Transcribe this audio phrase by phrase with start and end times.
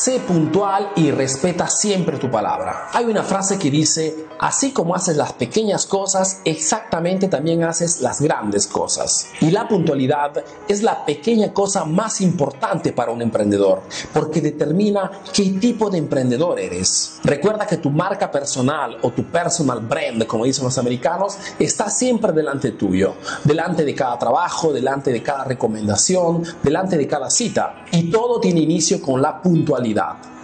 [0.00, 2.88] sé puntual y respeta siempre tu palabra.
[2.94, 8.22] Hay una frase que dice, así como haces las pequeñas cosas, exactamente también haces las
[8.22, 9.26] grandes cosas.
[9.42, 13.82] Y la puntualidad es la pequeña cosa más importante para un emprendedor,
[14.14, 17.20] porque determina qué tipo de emprendedor eres.
[17.22, 22.32] Recuerda que tu marca personal o tu personal brand, como dicen los americanos, está siempre
[22.32, 27.84] delante tuyo, delante de cada trabajo, delante de cada recomendación, delante de cada cita.
[27.92, 29.89] Y todo tiene inicio con la puntualidad,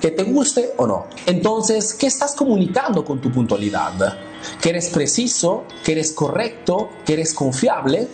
[0.00, 1.06] que te guste o no.
[1.26, 4.18] Entonces, ¿qué estás comunicando con tu puntualidad?
[4.60, 5.64] ¿Que eres preciso?
[5.84, 6.90] ¿Que eres correcto?
[7.04, 8.08] ¿Que eres confiable?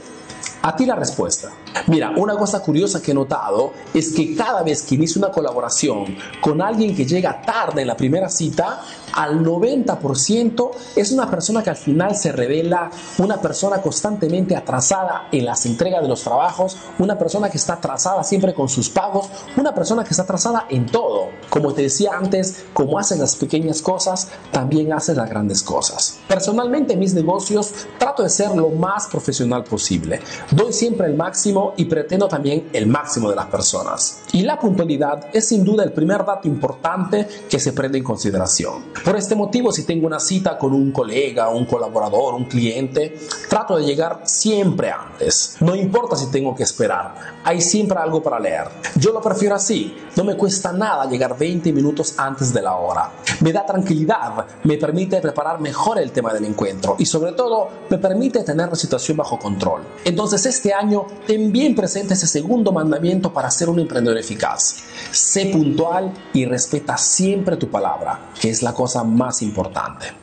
[0.62, 1.50] A ti la respuesta.
[1.88, 6.16] Mira, una cosa curiosa que he notado es que cada vez que inicio una colaboración
[6.40, 8.80] con alguien que llega tarde en la primera cita,
[9.12, 15.44] al 90% es una persona que al final se revela una persona constantemente atrasada en
[15.44, 19.74] las entregas de los trabajos, una persona que está atrasada siempre con sus pagos, una
[19.74, 21.28] persona que está atrasada en todo.
[21.50, 26.18] Como te decía antes, como haces las pequeñas cosas, también haces las grandes cosas.
[26.28, 30.20] Personalmente en mis negocios trato de ser lo más profesional posible.
[30.50, 34.22] Doy siempre el máximo y pretendo también el máximo de las personas.
[34.32, 38.84] Y la puntualidad es sin duda el primer dato importante que se prende en consideración.
[39.04, 43.18] Por este motivo, si tengo una cita con un colega, un colaborador, un cliente,
[43.50, 45.56] trato de llegar siempre antes.
[45.60, 48.68] No importa si tengo que esperar, hay siempre algo para leer.
[48.94, 53.10] Yo lo prefiero así, no me cuesta nada llegar 20 minutos antes de la hora.
[53.40, 57.98] Me da tranquilidad, me permite preparar mejor el tema del encuentro y sobre todo me
[57.98, 59.82] permite tener la situación bajo control.
[60.04, 64.84] Entonces este año ten bien presente ese segundo mandamiento para ser un emprendedor eficaz.
[65.10, 70.21] Sé puntual y respeta siempre tu palabra, que es la cosa más importante.